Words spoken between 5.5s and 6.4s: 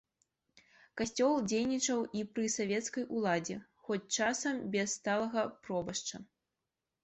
пробашча.